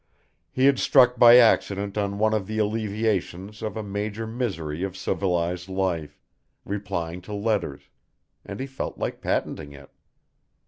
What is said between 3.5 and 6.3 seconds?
of a major misery of civilized life,